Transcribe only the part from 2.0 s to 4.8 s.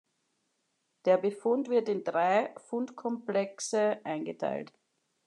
drei Fundkomplexe eingeteilt.